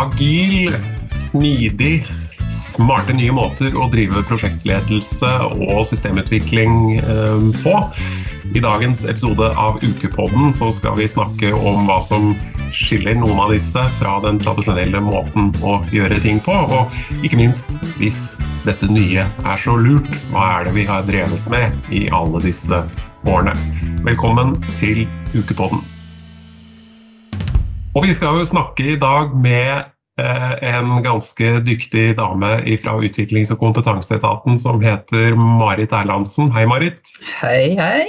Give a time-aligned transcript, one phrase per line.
[0.00, 0.72] agil,
[1.12, 2.06] smidig,
[2.50, 7.74] smarte nye måter å drive prosjektledelse og systemutvikling eh, på.
[8.50, 12.32] I dagens episode av Ukepodden så skal vi snakke om hva som
[12.74, 16.54] skiller noen av disse fra den tradisjonelle måten å gjøre ting på.
[16.54, 21.52] Og ikke minst, hvis dette nye er så lurt, hva er det vi har drevet
[21.52, 22.82] med i alle disse
[23.28, 23.54] årene?
[24.06, 25.04] Velkommen til
[25.36, 25.84] Ukepodden.
[27.90, 29.80] Og vi skal jo snakke i dag med
[30.22, 32.52] eh, en ganske dyktig dame
[32.84, 36.52] fra Utviklings- og kompetanseetaten som heter Marit Erlandsen.
[36.54, 37.00] Hei, Marit.
[37.40, 38.04] Hei, hei.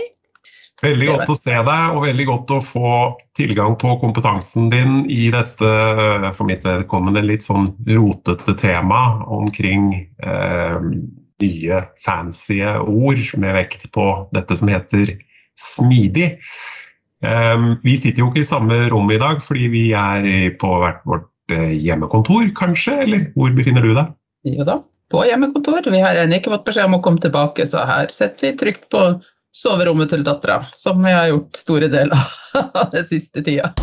[0.81, 2.91] Veldig godt å se deg, og veldig godt å få
[3.38, 5.73] tilgang på kompetansen din i dette,
[6.34, 9.91] for mitt vedkommende, litt sånn rotete tema omkring
[10.25, 10.77] eh,
[11.41, 15.16] nye, fancy ord med vekt på dette som heter
[15.58, 16.36] smidig.
[17.21, 20.25] Ehm, vi sitter jo ikke i samme rom i dag fordi vi er
[20.61, 22.97] på hvert vårt eh, hjemmekontor, kanskje?
[23.05, 24.16] Eller hvor befinner du deg?
[24.50, 24.80] Jo da,
[25.14, 25.86] på hjemmekontor.
[25.94, 28.89] Vi har ennå ikke fått beskjed om å komme tilbake, så her sitter vi trygt
[28.94, 29.05] på
[29.53, 32.17] soverommet til dattera, som vi har gjort store deler
[32.58, 33.73] av den siste tida.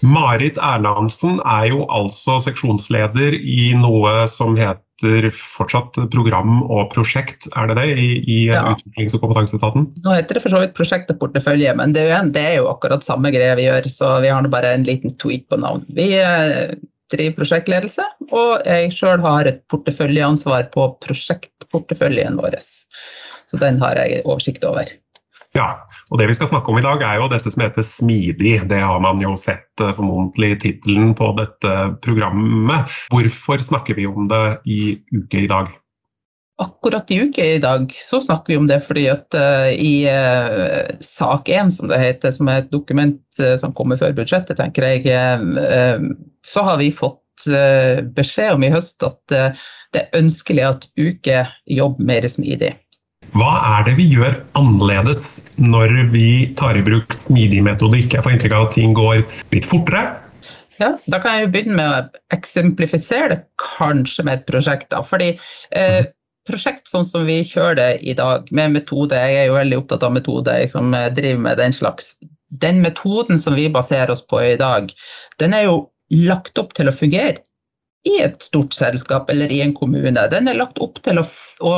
[0.00, 7.70] Marit Erlandsen er jo altså seksjonsleder i noe som heter fortsatt program og prosjekt, er
[7.70, 8.62] det det, i, i ja.
[8.74, 9.88] Utviklings- og kompetanseetaten?
[10.04, 12.56] Nå heter det for så vidt prosjekt og portefølje, men det er, jo, det er
[12.60, 15.60] jo akkurat samme greie vi gjør, så vi har nå bare en liten tweet på
[15.60, 15.84] navn.
[15.96, 16.76] Vi eh,
[17.12, 22.56] driver prosjektledelse, og jeg sjøl har et porteføljeansvar på prosjektporteføljen vår.
[22.60, 24.88] Så den har jeg oversikt over.
[25.56, 28.54] Ja, og det vi skal snakke om i dag er jo dette som heter Smidig.
[28.70, 32.92] Det har man jo sett uh, formodentlig i tittelen på dette programmet.
[33.10, 35.72] Hvorfor snakker vi om det i uke i dag?
[36.62, 40.86] Akkurat i uke i dag så snakker vi om det fordi at uh, i uh,
[41.02, 44.86] sak 1, som det heter, som er et dokument uh, som kommer før budsjettet, tenker
[44.86, 45.18] jeg,
[46.46, 47.18] så har vi fått
[48.14, 51.38] beskjed om i høst at det er ønskelig at uke
[51.72, 52.74] jobber mer smidig.
[53.30, 58.16] Hva er det vi gjør annerledes når vi tar i bruk smidig metodikk?
[58.16, 59.20] Jeg får inntrykk av at ting går
[59.54, 60.02] litt fortere.
[60.80, 64.88] Ja, Da kan jeg jo begynne med å eksemplifisere det kanskje med et prosjekt.
[64.90, 65.36] da, fordi
[65.76, 66.08] eh,
[66.48, 70.02] prosjekt sånn som vi kjører det i dag, med metode Jeg er jo veldig opptatt
[70.08, 72.16] av metode, jeg som eh, driver med den slags.
[72.50, 74.90] Den metoden som vi baserer oss på i dag,
[75.38, 75.76] den er jo
[76.10, 77.38] lagt opp til å fungere
[78.08, 80.28] i et stort selskap eller i en kommune.
[80.32, 81.24] Den er lagt opp til å,
[81.60, 81.74] å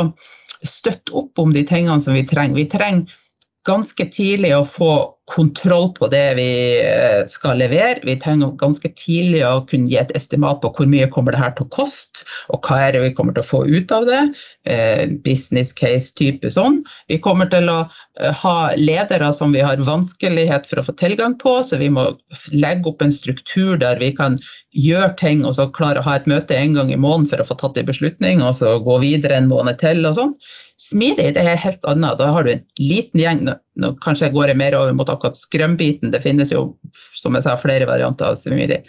[0.63, 2.59] støtte opp om de tingene som vi trenger.
[2.61, 3.19] Vi trenger
[3.67, 4.93] ganske tidlig å få
[5.31, 6.49] kontroll på det vi
[6.83, 8.01] eh, skal levere.
[8.03, 11.53] Vi trenger ganske tidlig å kunne gi et estimat på hvor mye kommer det her
[11.57, 14.23] til å koste, og hva er det vi kommer til å få ut av det.
[14.67, 16.81] Eh, business case-type sånn.
[17.13, 21.39] Vi kommer til å eh, ha ledere som vi har vanskelighet for å få tilgang
[21.39, 22.11] på, så vi må
[22.51, 24.41] legge opp en struktur der vi kan
[24.73, 27.47] gjøre ting og så klare å ha et møte en gang i måneden for å
[27.47, 30.37] få tatt en beslutning, og så gå videre en måned til og sånn.
[30.83, 32.19] Smidig det er helt annet.
[32.19, 33.45] Da har du en liten gjeng.
[33.81, 36.13] Nå, kanskje jeg går mer over mot akkurat skrømbiten.
[36.13, 38.83] Det finnes jo som jeg sa, flere varianter av smidig.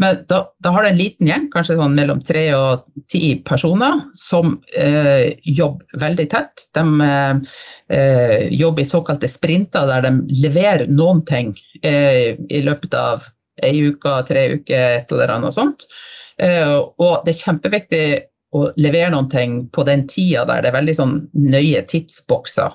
[0.00, 3.98] Men da, da, har du en liten gjeng, kanskje sånn mellom tre og ti personer,
[4.16, 6.64] som eh, jobber veldig tett.
[6.76, 11.52] De eh, jobber i såkalte sprinter, der de leverer noen ting
[11.82, 13.28] eh, i løpet av
[13.60, 15.84] ei uke, tre uker, et eller annet sånt.
[16.40, 18.04] Eh, og det er kjempeviktig
[18.56, 22.72] å levere noen ting på den tida der det er veldig sånn nøye tidsbokser.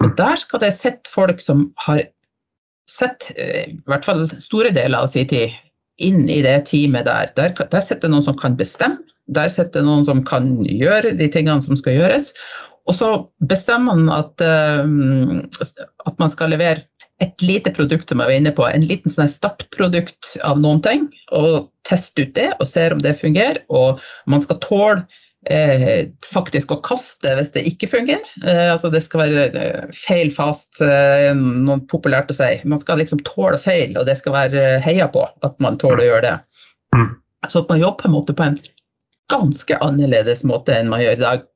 [0.00, 2.06] Og der skal det sitte folk som har
[2.90, 5.54] sett eh, i hvert fall store deler av sin tid
[6.00, 7.30] inn i det teamet der.
[7.36, 11.62] Der, der sitter noen som kan bestemme, der sitter noen som kan gjøre de tingene
[11.62, 12.32] som skal gjøres.
[12.88, 13.10] Og så
[13.46, 15.68] bestemmer man at, uh,
[16.08, 16.82] at man skal levere
[17.20, 21.02] et lite produkt som jeg var inne på, en liten sånn startprodukt av noen ting,
[21.36, 23.60] og teste ut det og se om det fungerer.
[23.68, 24.00] Og
[24.30, 25.04] man skal tåle
[26.28, 28.26] faktisk å kaste hvis det ikke fungerer.
[28.44, 32.50] Eh, altså det skal være eh, feil fast, eh, noe populært å si.
[32.68, 36.10] Man skal liksom tåle feil, og det skal være heia på at man tåler å
[36.10, 36.36] gjøre det.
[37.48, 38.58] Så Så man jobber på en måte på en
[39.32, 41.46] ganske annerledes måte enn man gjør i dag,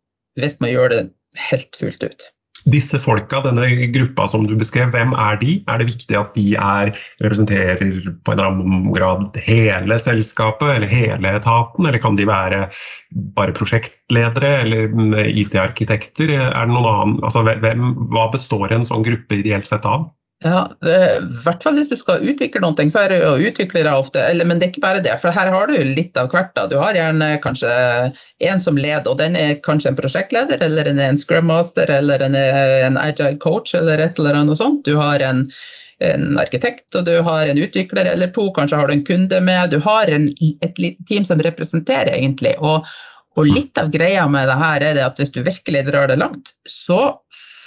[0.40, 1.02] hvis man gjør det
[1.50, 2.28] helt fullt ut.
[2.64, 5.58] Disse folka, denne gruppa som du beskrev, hvem er de?
[5.68, 7.82] Er det viktig at de er, representerer
[8.24, 12.62] på en eller annen grad hele selskapet eller hele etaten, eller kan de være
[13.36, 16.32] bare prosjektledere eller IT-arkitekter?
[16.40, 20.08] Er det noen annen, altså hvem, Hva består en sånn gruppe ideelt sett av?
[20.44, 24.20] Ja, I hvert fall hvis du skal utvikle noe, så er det jo utviklere ofte.
[24.20, 26.50] Eller, men det er ikke bare det, for her har du litt av hvert.
[26.58, 26.66] da.
[26.68, 27.70] Du har gjerne kanskje
[28.44, 32.26] en som leder, og den er kanskje en prosjektleder, eller en, en scrum master, eller
[32.26, 34.84] en, en agile coach, eller et eller annet sånt.
[34.84, 35.46] Du har en,
[36.04, 39.72] en arkitekt, og du har en utvikler eller to, kanskje har du en kunde med.
[39.72, 42.52] Du har et team som representerer, egentlig.
[42.60, 42.84] Og,
[43.34, 46.20] og litt av greia med det her er det at hvis du virkelig drar det
[46.20, 47.16] langt, så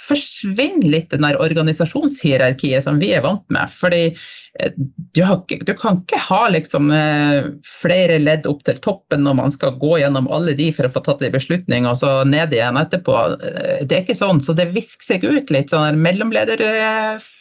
[0.08, 3.68] forsvinner litt den der organisasjonshierarkiet som vi er vant med.
[3.72, 7.50] Fordi eh, du, ikke, du kan ikke ha liksom eh,
[7.80, 11.04] flere ledd opp til toppen når man skal gå gjennom alle de for å få
[11.04, 13.18] tatt en beslutning, og så ned igjen etterpå.
[13.36, 15.74] Eh, det er ikke sånn, så det visker seg ut litt.
[15.74, 16.00] sånn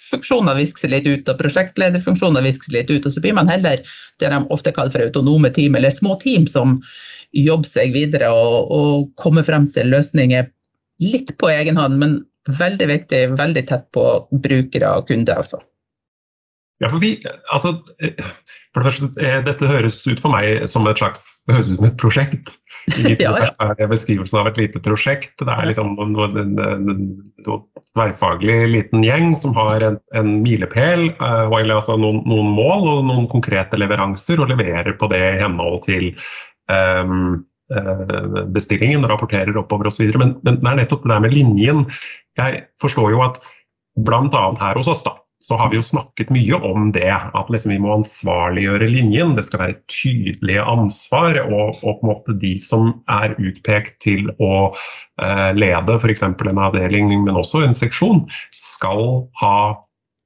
[0.07, 3.06] Mellomlederfunksjoner visker seg litt ut, og prosjektlederfunksjoner visker seg litt ut.
[3.06, 3.83] Og så blir man heller
[4.19, 6.80] det de ofte kaller for autonome team, eller små team som
[7.36, 10.48] jobber seg videre og, og kommer frem til løsninger
[11.04, 15.42] litt på egen hånd, men Veldig viktig, veldig tett på brukere og kunder.
[15.42, 15.57] altså.
[16.77, 17.15] Ja, for vi,
[17.50, 17.71] altså,
[18.75, 21.79] for det første, eh, Dette høres ut for meg som et slags det høres ut
[21.79, 22.51] som et prosjekt.
[22.94, 23.88] I ja, ja.
[23.89, 25.33] beskrivelsen av et lite prosjekt.
[25.41, 27.01] Det er liksom en, en, en
[27.97, 33.27] tverrfaglig liten gjeng som har en, en milepæl, uh, altså noen, noen, mål og noen
[33.31, 36.12] konkrete leveranser, og leverer på det i henhold til
[36.71, 37.41] um,
[38.56, 40.06] bestillingen, rapporterer oppover osv.
[40.15, 41.83] Men, men det er nettopp det der med linjen
[42.38, 43.39] jeg forstår jo at
[43.97, 44.44] bl.a.
[44.62, 47.12] her hos oss da, så har vi jo snakket mye om det.
[47.13, 49.36] At liksom vi må ansvarliggjøre linjen.
[49.38, 51.38] Det skal være tydelige ansvar.
[51.45, 54.54] Og, og, på en måte de som er utpekt til å
[55.22, 56.25] eh, lede f.eks.
[56.25, 58.25] en avdeling, men også en seksjon,
[58.56, 59.57] skal ha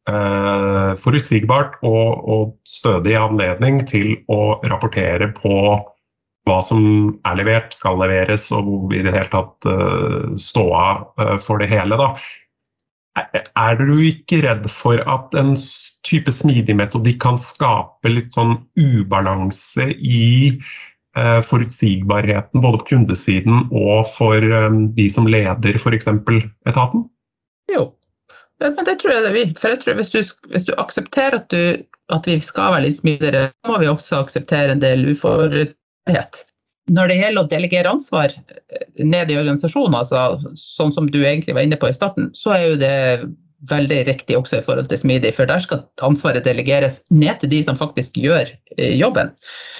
[0.07, 5.57] eh, forutsigbart og, og stødig anledning til å rapportere på
[6.49, 6.81] hva som
[7.27, 10.85] er levert, skal leveres, og hvor vi i det hele tatt uh, ståa
[11.21, 11.99] uh, for det hele.
[11.99, 12.15] Da.
[13.19, 15.51] Er du ikke redd for at en
[16.07, 20.27] type smidig metodikk kan skape litt sånn ubalanse i
[21.17, 26.07] eh, forutsigbarheten både på kundesiden og for eh, de som leder f.eks.
[26.71, 27.03] etaten?
[27.71, 27.89] Jo,
[28.63, 29.51] men det tror jeg det vil.
[29.59, 30.21] For jeg tror hvis du,
[30.53, 31.83] hvis du aksepterer at, du,
[32.15, 36.45] at, vi skal være litt smidigere, må vi også akseptere en del uforutsigbarhet
[36.91, 41.55] når det gjelder å delegere ansvar eh, ned i organisasjonen, altså, sånn som du egentlig
[41.57, 42.97] var inne på i starten, så er jo det
[43.69, 47.59] veldig riktig også i forhold til smidig, for der skal ansvaret delegeres ned til de
[47.67, 49.29] som faktisk gjør eh, jobben.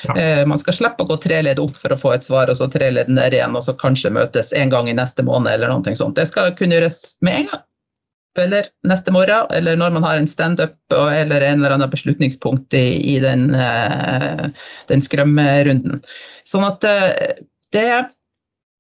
[0.06, 0.16] Ja.
[0.16, 2.60] Eh, man skal slippe å gå tre ledd opp for å få et svar, og
[2.60, 5.74] så tre ledd ned igjen, og så kanskje møtes en gang i neste måned eller
[5.74, 6.20] noe sånt.
[6.20, 7.68] Det skal kunne gjøres med en gang
[8.40, 12.86] eller neste morgen, eller når man har en standup eller en eller annen beslutningspunkt i,
[13.16, 14.48] i den, uh,
[14.92, 16.02] den skrømmerunden.
[16.48, 17.12] Sånn at uh,
[17.76, 17.86] det,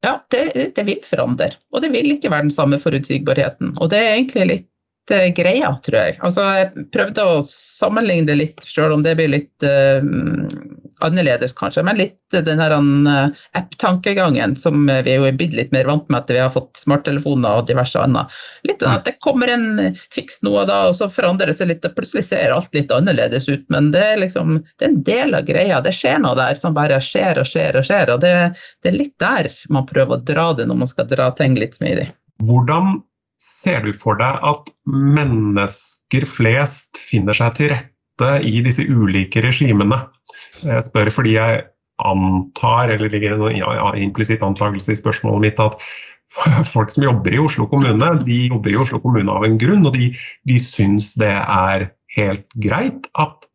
[0.05, 0.43] ja, det,
[0.75, 1.53] det, vil forandre.
[1.75, 3.75] Og det vil ikke være den samme forutsigbarheten.
[3.79, 6.19] Og det er egentlig litt uh, greia, tror jeg.
[6.23, 9.69] Altså, jeg prøvde å sammenligne det litt, selv om det blir litt
[11.05, 15.89] annerledes, kanskje, men litt den her uh, app-tankegangen som vi er jo blitt litt mer
[15.89, 18.31] vant med at vi har fått smarttelefoner og diverse annet.
[18.67, 21.95] Litt at det kommer en fiks noe da, og så forandrer det seg litt, og
[21.97, 23.65] plutselig ser alt litt annerledes ut.
[23.73, 25.81] Men det er liksom det er en del av greia.
[25.83, 28.13] Det skjer noe der som bare skjer og skjer og skjer.
[28.13, 28.33] Og det,
[28.83, 31.77] det er litt der man prøver å dra det når man skal dra ting litt
[31.77, 32.09] smidig.
[32.47, 33.01] Hvordan
[33.41, 40.03] ser du for deg at mennesker flest finner seg til rette i disse ulike regimene?
[40.59, 41.63] Jeg spør fordi jeg
[42.01, 45.77] antar, eller ligger en ja, ja, implisitt antakelse i spørsmålet mitt, at
[46.73, 49.95] folk som jobber i Oslo kommune, de jobber i Oslo kommune av en grunn, og
[49.97, 50.11] de,
[50.47, 53.47] de syns det er helt greit at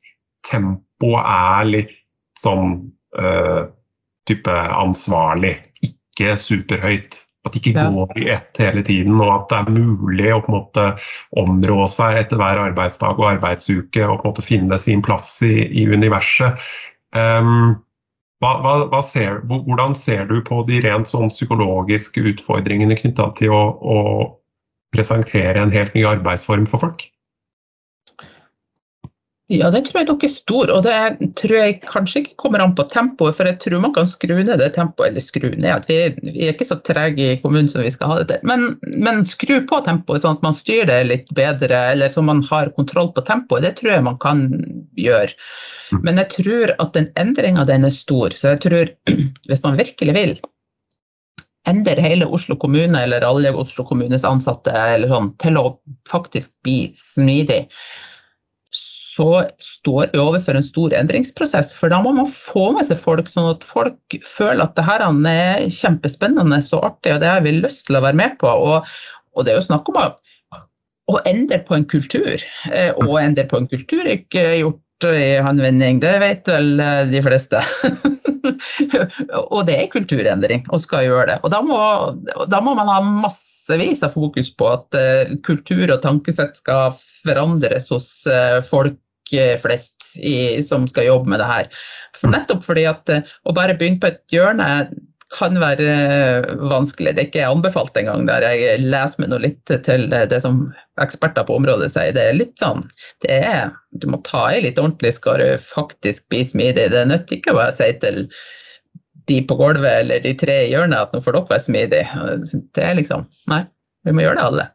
[0.46, 1.94] tempoet er litt
[2.40, 2.78] sånn
[3.18, 3.66] uh,
[4.28, 7.25] type ansvarlig, ikke superhøyt.
[7.46, 10.50] At det ikke går i ett hele tiden, og at det er mulig å på
[10.50, 10.86] en måte
[11.38, 15.54] områ seg etter hver arbeidsdag og arbeidsuke og på en måte finne sin plass i,
[15.70, 16.58] i universet.
[17.14, 17.76] Um,
[18.42, 23.54] hva, hva, hva ser, hvordan ser du på de rent sånn psykologiske utfordringene knytta til
[23.54, 24.00] å, å
[24.92, 27.06] presentere en helt ny arbeidsform for folk?
[29.46, 32.72] Ja, det tror jeg dere er stor, og det tror jeg kanskje ikke kommer an
[32.74, 33.36] på tempoet.
[33.38, 35.86] For jeg tror man kan skru ned det tempoet, eller skru ned.
[35.86, 38.48] Vi, vi er ikke så trege i kommunen som vi skal ha det til.
[38.50, 38.64] Men,
[38.98, 42.72] men, skru på tempoet, sånn at man styrer det litt bedre, eller så man har
[42.74, 43.62] kontroll på tempoet.
[43.62, 44.42] Det tror jeg man kan
[44.98, 45.30] gjøre.
[45.94, 46.02] Mm.
[46.02, 48.34] Men jeg tror at den endringa den er stor.
[48.34, 48.92] Så jeg tror,
[49.46, 50.36] hvis man virkelig vil,
[51.70, 55.66] endre hele Oslo kommune eller alle Oslo kommunes ansatte eller sånn, til å
[56.10, 57.62] faktisk bli smidig
[59.16, 61.72] så står vi overfor en stor endringsprosess.
[61.78, 65.04] For da må man få med seg folk, sånn at folk føler at det her
[65.06, 68.50] er kjempespennende og artig, og det har vi lyst til å være med på.
[68.50, 68.96] Og,
[69.36, 70.08] og det er jo snakk om å
[71.12, 72.42] å endre på en kultur.
[72.66, 76.80] Å endre på en kultur er ikke gjort i handvending, det vet vel
[77.12, 77.60] de fleste.
[79.54, 81.38] og det er kulturendring, og skal gjøre det.
[81.44, 81.78] Og da må,
[82.50, 87.90] da må man ha massevis av fokus på at uh, kultur og tankesett skal forandres
[87.92, 88.08] hos
[88.66, 88.98] folk
[89.62, 91.68] flest i, som skal jobbe med det her.
[92.16, 94.70] For nettopp fordi at uh, å bare begynne på et hjørne
[95.34, 95.86] kan være
[96.70, 97.16] vanskelig.
[97.16, 100.68] Det er ikke anbefalt engang der jeg leser meg noe litt til det som
[101.02, 102.14] eksperter på området sier.
[102.14, 102.84] Det er litt sånn
[103.24, 106.90] det er, Du må ta i litt ordentlig skal du faktisk bli smidig.
[106.94, 108.26] Det nytter ikke å si til
[109.26, 112.30] de på gulvet eller de tre i hjørnet at nå får dere være smidige.
[112.78, 113.64] Det er liksom Nei,
[114.06, 114.68] vi må gjøre det alle.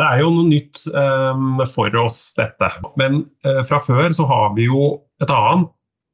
[0.00, 2.72] Det er jo noe nytt um, for oss, dette.
[3.00, 5.70] Men uh, fra før så har vi jo et annet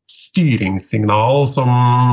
[0.08, 1.68] styringssignal som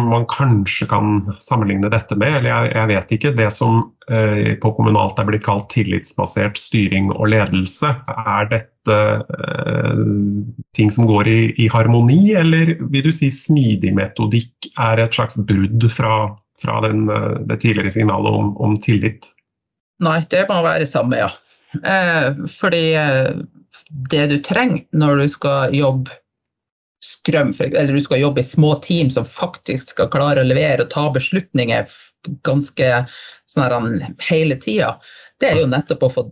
[0.10, 3.34] man kanskje kan sammenligne dette med, eller jeg, jeg vet ikke.
[3.40, 3.80] Det som
[4.12, 7.96] uh, på kommunalt er blitt kalt tillitsbasert styring og ledelse.
[8.14, 10.04] Er dette uh,
[10.78, 15.40] ting som går i, i, harmoni, eller vil du si smidig metodikk er et slags
[15.50, 16.28] brudd fra,
[16.62, 17.08] fra den,
[17.50, 19.32] det tidligere signalet om, om, tillit?
[20.04, 21.32] Nei, det må være samme, ja.
[21.84, 23.32] Eh, fordi eh,
[24.12, 26.22] det du trenger når du skal jobbe
[27.06, 30.90] Scrum, eller du skal jobbe i små team som faktisk skal klare å levere og
[30.90, 31.84] ta beslutninger
[32.48, 32.88] ganske
[33.52, 34.96] sånn hele tida,
[35.38, 36.24] det er jo nettopp å få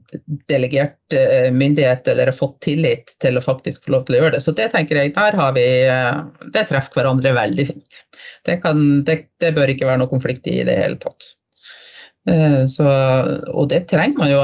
[0.49, 4.41] delegert eh, myndighet eller fått tillit til å faktisk få lov til å gjøre det.
[4.47, 5.67] Så det tenker jeg, der har vi
[6.55, 8.01] Det treffer hverandre veldig fint.
[8.47, 11.29] Det, kan, det, det bør ikke være noe konflikt i det hele tatt.
[12.71, 12.87] Så,
[13.51, 14.41] og det trenger man jo.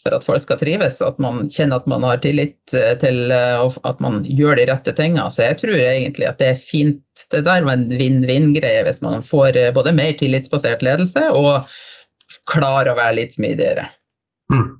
[0.08, 1.02] for at folk skal trives.
[1.04, 4.94] At man kjenner at man har tillit eh, til eh, at man gjør de rette
[4.98, 5.28] tingene.
[5.34, 7.04] Så jeg tror egentlig at det er fint.
[7.34, 11.68] Det der var en vinn-vinn-greie hvis man får eh, både mer tillitsbasert ledelse og
[12.52, 13.88] klarer å være litt smidigere.
[14.54, 14.78] Mm.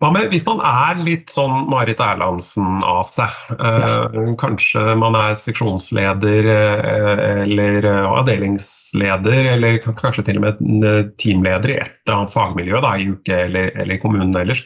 [0.00, 3.34] Hva med hvis man er litt sånn Marit Erlandsen av seg?
[3.52, 11.02] Eh, kanskje man er seksjonsleder eh, eller eh, avdelingsleder, eller kanskje til og med eh,
[11.20, 14.64] teamleder i et eller annet fagmiljø da, i uke eller, eller i kommunen ellers.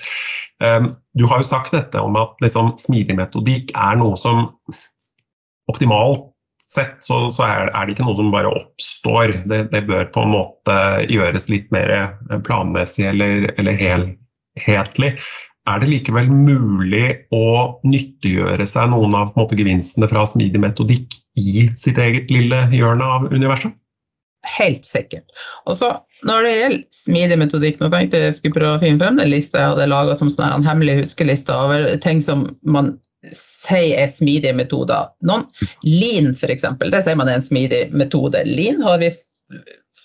[0.63, 0.87] Eh,
[1.19, 4.47] du har jo sagt dette om at liksom, smidig metodikk er noe som
[5.67, 6.31] optimalt
[6.71, 9.41] sett så, så er, er, det ikke noe som bare oppstår.
[9.51, 12.15] Det, det, bør på en måte gjøres litt mer
[12.47, 14.13] planmessig eller, eller hel
[14.61, 15.15] helhetlig.
[15.65, 21.71] Er det likevel mulig å nyttiggjøre seg noen av måte, gevinstene fra smidig metodikk i
[21.81, 23.73] sitt eget lille hjørne av universet?
[24.59, 25.25] Helt sikkert.
[25.65, 25.89] Også
[26.29, 29.63] Når det gjelder smidig metodikk Nå tenkte jeg skulle prøve å finne frem den lista
[29.63, 32.93] jeg hadde laga som sånn en hemmelig huskeliste over ting som man
[33.33, 35.09] sier er smidige metoder.
[35.25, 35.47] Noen,
[35.89, 38.43] Lean f.eks., det sier man er en smidig metode.
[38.45, 39.09] Lean har vi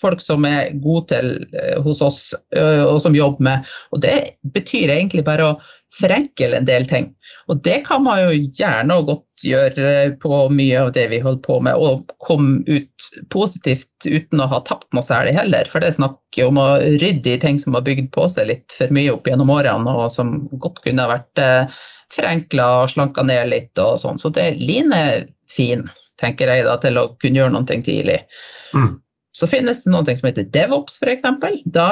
[0.00, 2.20] folk som er gode til eh, hos oss,
[2.56, 3.68] eh, og som jobber med.
[3.94, 4.16] Og det
[4.54, 5.58] betyr egentlig bare å
[5.98, 7.10] forenkle en del ting.
[7.50, 9.92] Og det kan man jo gjerne og godt gjøre
[10.22, 14.60] på mye av det vi holder på med, og komme ut positivt uten å ha
[14.68, 15.68] tapt noe særlig heller.
[15.68, 16.68] For det er snakk om å
[17.02, 20.14] rydde i ting som har bygd på seg litt for mye opp gjennom årene, og
[20.14, 21.82] som godt kunne vært eh,
[22.14, 24.20] forenkla og slanka ned litt og sånn.
[24.20, 25.86] Så det Line er fin,
[26.20, 28.20] tenker jeg da, til å kunne gjøre noe tidlig.
[28.76, 28.98] Mm.
[29.36, 31.22] Så finnes det noe som heter DevOps f.eks.
[31.70, 31.90] Da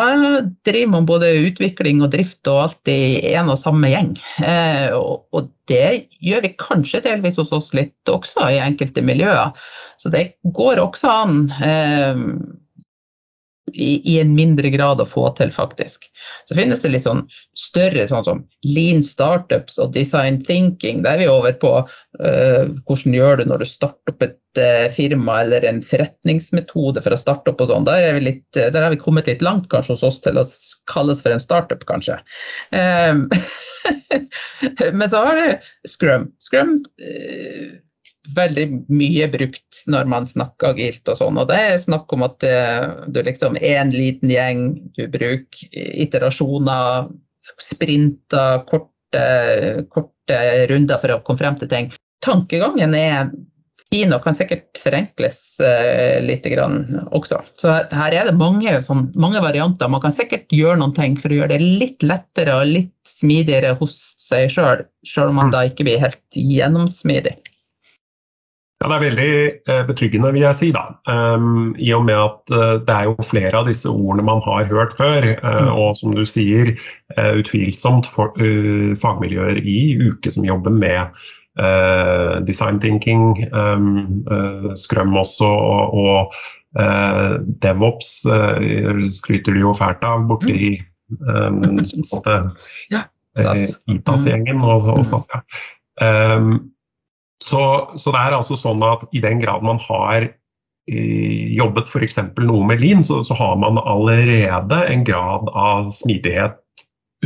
[0.67, 4.17] driver man både utvikling og drift og alt i en og samme gjeng.
[4.43, 9.51] Eh, og, det gjør vi kanskje delvis hos oss litt også i enkelte miljøer.
[10.01, 10.23] Så det
[10.57, 11.43] går også an.
[13.69, 16.09] Eh, i, i, en mindre grad å få til, faktisk.
[16.49, 17.25] Så finnes det litt sånn
[17.57, 21.03] større sånn som lean startups og design thinking.
[21.03, 24.87] Der er vi over på uh, hvordan gjør du når du starter opp et uh,
[24.93, 27.89] firma eller en forretningsmetode for å starte opp og sånn.
[27.89, 30.47] Der, er uh, der har vi kommet litt langt kanskje hos oss til å
[30.91, 32.19] kalles for en startup, kanskje.
[32.73, 33.27] Um,
[34.99, 36.31] men så har du Scrum.
[36.43, 36.81] Scrum
[38.37, 41.41] veldig mye brukt når man snakker agilt og sånn.
[41.41, 44.65] Og det er snakk om at uh, du liksom er en liten gjeng,
[44.99, 47.11] du bruker iterasjoner,
[47.63, 49.27] sprinter, korte,
[49.93, 51.93] korte runder for å komme frem til ting.
[52.25, 53.31] Tankegangen er
[53.89, 57.41] fin og kan sikkert forenkles uh, litt også.
[57.59, 59.91] Så her er det mange, sånn, mange, varianter.
[59.91, 63.75] Man kan sikkert gjøre noen ting for å gjøre det litt lettere og litt smidigere
[63.81, 67.39] hos seg sjøl, sjøl om man da ikke blir helt gjennomsmidig.
[68.79, 69.33] Ja, Det er veldig
[69.67, 70.69] eh, betryggende, vil jeg si.
[70.71, 70.85] da.
[71.11, 74.69] Um, I og med at uh, det er jo flere av disse ordene man har
[74.71, 75.27] hørt før.
[75.43, 76.77] Uh, og som du sier,
[77.17, 78.39] uh, utvilsomt for,
[79.03, 81.27] fagmiljøer i uke som jobber med
[82.47, 84.23] design thinking, um,
[84.79, 88.13] scrum også, og, og DevOps
[89.17, 90.77] skryter de jo fælt av borti
[91.27, 91.59] um,
[92.95, 93.03] ja,
[93.43, 95.27] ITAS-gjengen og, og SAS.
[95.35, 95.43] Ja.
[96.39, 96.61] Um,
[97.45, 97.63] så,
[97.95, 100.29] så, det er altså sånn at i den grad man har
[100.89, 102.17] jobbet f.eks.
[102.41, 106.57] noe med Lean, så, så, har man allerede en grad av smidighet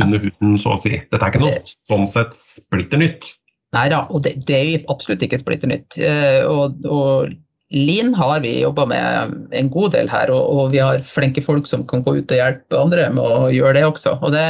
[0.01, 0.97] under huden, så å si.
[0.97, 3.29] Dette er ikke noe sånn sett splitter nytt.
[3.73, 5.97] Nei da, og det, det, er absolutt ikke splitter nytt.
[5.97, 7.33] Uh, og, og,
[7.73, 11.65] Lean har vi jobba med en god del her, og, og, vi har flinke folk
[11.65, 14.19] som kan gå ut og hjelpe andre med å gjøre det også.
[14.21, 14.43] Og det,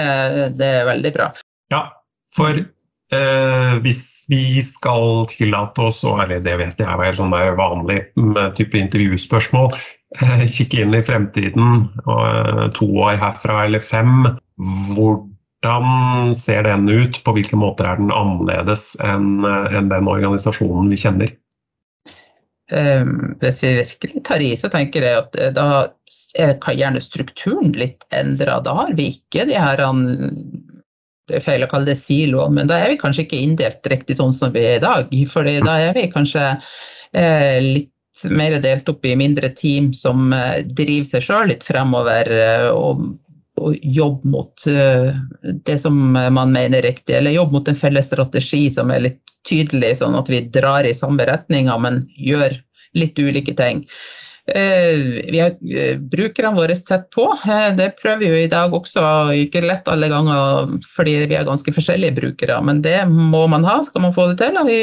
[0.59, 1.29] det er veldig bra.
[1.71, 1.85] Ja,
[2.35, 2.59] for
[3.13, 7.99] Eh, hvis vi skal tillate oss, eller det vet jeg er sånn der vanlig
[8.57, 9.73] type intervjuspørsmål,
[10.21, 14.25] eh, kikke inn i fremtiden, og, to år herfra eller fem,
[14.95, 17.21] hvordan ser den ut?
[17.25, 21.33] På hvilke måter er den annerledes enn en den organisasjonen vi kjenner?
[22.73, 25.65] Um, hvis vi virkelig tar i, så tenker jeg at da
[26.39, 28.61] er gjerne strukturen litt endra.
[28.63, 29.83] Da har vi ikke de her
[31.29, 34.17] det er feil å kalle det siloen, men da er vi kanskje ikke inndelt riktig
[34.19, 35.13] sånn som vi er i dag.
[35.31, 36.49] For da er vi kanskje
[37.15, 37.91] eh, litt
[38.29, 43.05] mer delt opp i mindre team som eh, driver seg sjøl litt fremover eh, og,
[43.61, 45.13] og jobber mot eh,
[45.65, 49.21] det som man mener er riktig, eller jobber mot en felles strategi som er litt
[49.47, 52.55] tydelig, sånn at vi drar i samme retninger, men gjør
[52.99, 53.83] litt ulike ting.
[54.47, 54.99] Eh,
[55.31, 57.29] vi har eh, brukerne våre tett på.
[57.47, 59.03] Eh, det prøver vi jo i dag også,
[59.45, 63.77] ikke lett alle ganger fordi vi er ganske forskjellige brukere, men det må man ha
[63.87, 64.59] skal man få det til.
[64.59, 64.79] Og vi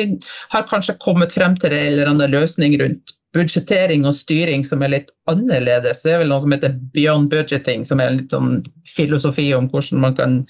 [0.55, 4.95] har kanskje kommet frem til en eller annen løsning rundt budsjettering og styring som er
[4.95, 6.01] litt annerledes.
[6.03, 9.69] Det er vel noe som heter beyond budgeting, som er en litt sånn filosofi om
[9.71, 10.41] hvordan man kan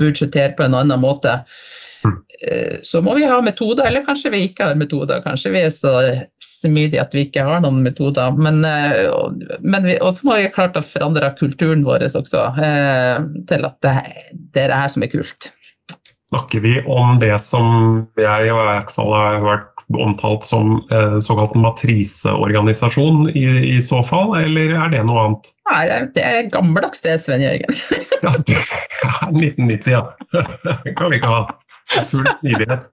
[0.00, 1.40] budsjettere på en annen måte.
[2.04, 5.22] Eh, så må vi ha metoder, eller kanskje vi ikke har metoder.
[5.24, 5.94] Kanskje vi er så
[6.44, 8.32] smidige at vi ikke har noen metoder.
[8.36, 9.10] Men, eh,
[9.60, 13.16] men vi, også må vi klart å forandre kulturen vår også, eh,
[13.50, 13.96] til at det,
[14.54, 15.50] det er det her som er kult.
[16.30, 21.54] Snakker vi om det som jeg i hvert fall har hørt omtalt som eh, såkalt
[21.58, 25.50] matriseorganisasjon i, i, så fall, eller er det noe annet?
[25.70, 25.80] Nei,
[26.14, 27.74] det er gammeldags det, Sven Jørgen.
[28.22, 30.04] ja, det er 1990, ja.
[30.84, 31.42] Det kan vi ikke ha.
[32.10, 32.88] Full smidighet.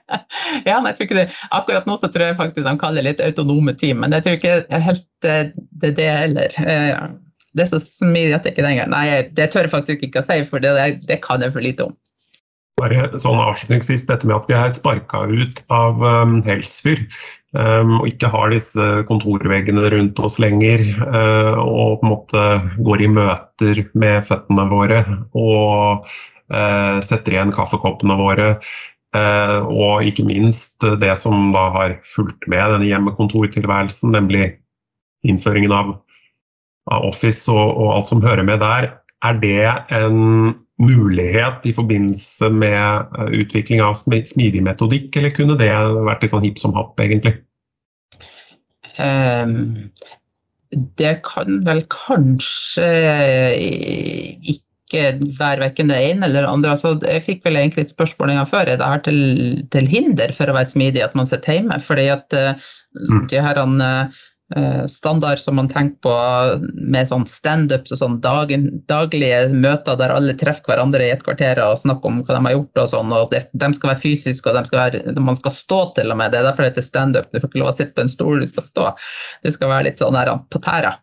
[0.68, 1.26] ja, men jeg tror ikke det.
[1.54, 4.38] Akkurat nå så tror jeg faktisk de kaller det litt autonome team, men jeg tror
[4.38, 5.50] ikke helt eh,
[5.82, 6.60] det er det heller.
[6.64, 7.10] Eh,
[7.56, 8.94] det er så smidig at det ikke er det engang.
[8.94, 10.74] Nei, det tør jeg faktisk ikke å si, for det,
[11.08, 11.96] det kan jeg for lite om.
[12.80, 17.02] Bare sånn avslutningsvis dette med at vi er sparka ut av um, Helsfyr
[17.52, 20.86] um, og ikke har disse kontorveggene rundt oss lenger.
[21.02, 22.46] Uh, og på en måte
[22.86, 25.02] går i møter med føttene våre
[25.36, 26.08] og
[27.06, 28.46] setter igjen kaffekoppene våre.
[29.10, 34.52] Eh, og ikke minst det som da har fulgt med denne hjemmekontortilværelsen, nemlig
[35.26, 35.96] innføringen av,
[36.94, 38.92] av Office og, og, alt som hører med der.
[39.26, 39.66] Er det
[39.98, 45.72] en mulighet i forbindelse med eh, utvikling av smidig metodikk, eller kunne det
[46.06, 47.34] vært litt sånn hipp som happ, egentlig?
[49.00, 49.90] Um,
[50.70, 52.88] det kan vel kanskje
[53.58, 56.74] ikke ikke være verken det ene eller det andre.
[56.74, 58.66] Altså, jeg fikk vel egentlig et spørsmål en gang før.
[58.66, 59.20] Er det her til,
[59.70, 61.78] til, hinder for å være smidig at man sitter hjemme?
[61.84, 62.68] Fordi at uh,
[63.30, 64.20] de her uh,
[64.90, 66.14] standard som man tenker på
[66.90, 68.50] med sånn standups og sånn dag,
[68.90, 72.56] daglige møter der alle treffer hverandre i et kvarter og snakker om hva de har
[72.56, 75.80] gjort og sånn, og det, de skal være fysiske og skal være, man skal stå
[75.96, 76.32] til og med.
[76.32, 77.28] Det er derfor det heter standup.
[77.30, 78.88] Du får ikke lov å sitte på en stol, du skal stå.
[79.46, 80.94] Du skal være litt sånn her på tæra.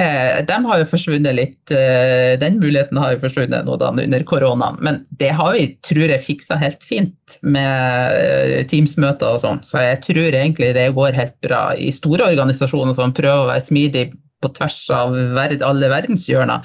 [0.00, 4.24] Eh, de har jo forsvunnet litt, eh, Den muligheten har jo forsvunnet nå da under
[4.24, 9.62] koronaen, men det har vi, tror jeg, fiksa helt fint med eh, Teams-møter og sånn.
[9.66, 13.50] Så jeg tror egentlig det går helt bra i store organisasjoner organisasjoner som prøver å
[13.50, 14.04] være smidig
[14.40, 16.64] på tvers av verd, alle verdenshjørner,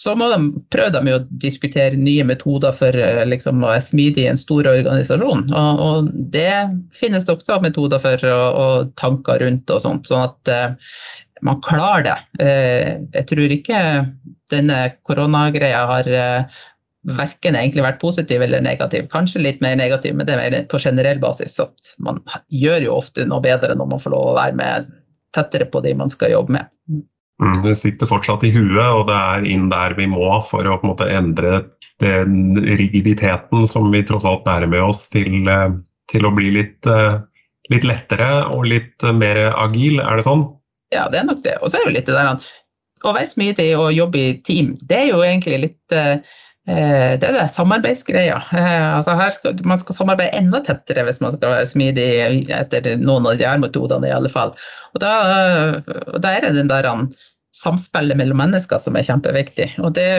[0.00, 0.38] så må de,
[0.72, 4.68] prøve de å diskutere nye metoder for eh, liksom, å være smidig i en stor
[4.70, 5.50] organisasjon.
[5.52, 6.52] Og, og, det
[6.96, 10.94] finnes det også metoder for og, og tanker rundt og sånt, sånn at uh,
[11.44, 12.18] man klarer det.
[12.40, 13.80] Uh, jeg tror ikke
[14.52, 16.60] denne koronagreia har uh,
[17.20, 19.06] verken egentlig vært positiv eller negativ.
[19.12, 21.58] Kanskje litt mer negativ, men det er mer på generell basis.
[21.60, 24.90] at Man gjør jo ofte noe bedre når man får lov å være med
[25.34, 26.70] tettere på de man skal jobbe med.
[27.40, 30.76] Mm, det sitter fortsatt i huet, og det er inn der vi må for å
[30.80, 31.62] på en måte, endre
[32.00, 35.72] den rigiditeten som vi tross alt bærer med oss, til, eh,
[36.12, 37.20] til å bli litt, eh,
[37.72, 40.00] litt, lettere og litt mer agil.
[40.00, 40.48] Er det sånn?
[40.92, 41.56] Ja, det er nok det.
[41.62, 42.36] Og så er det jo litt det der
[43.04, 44.74] å være smidig og jobbe i team.
[44.82, 46.18] Det er jo egentlig litt eh,
[46.70, 48.36] det er det samarbeidsgreia.
[48.54, 52.08] Eh, altså her skal, man skal samarbeide enda tettere hvis man skal være smidig
[52.54, 54.54] etter noen av de her metodene, i alle fall.
[54.94, 55.14] Og da,
[56.12, 56.88] og da er det den der
[57.56, 59.72] samspillet mellom mennesker som er kjempeviktig.
[59.82, 60.10] Og det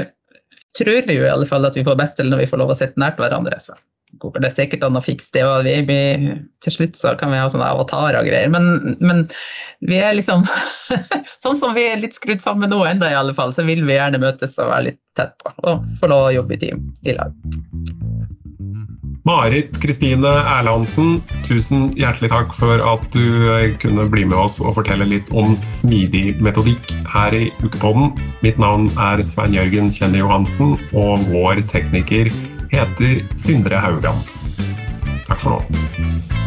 [0.77, 2.73] tror vi jo i alle fall at vi får best til når vi får lov
[2.73, 3.59] å sitte nært hverandre.
[3.63, 3.75] Så
[4.21, 7.41] går det sikkert an å fikse det, og vi, vi, til slutt så kan vi
[7.41, 8.51] ha sånne avatarer og greier.
[8.53, 9.25] Men, men
[9.87, 10.45] vi er liksom
[11.41, 13.97] Sånn som vi er litt skrudd sammen nå enda i alle fall, så vil vi
[13.97, 15.53] gjerne møtes og være litt tett på.
[15.65, 17.33] Og få lov å jobbe i team i lag.
[19.27, 25.05] Marit Kristine Erlandsen, tusen hjertelig takk for at du kunne bli med oss og fortelle
[25.05, 28.15] litt om smidig metodikk her i Ukepodden.
[28.41, 32.31] Mitt navn er Svein Jørgen Kjenne Johansen, og vår tekniker
[32.71, 34.23] heter Sindre Haugan.
[35.27, 36.40] Takk for nå.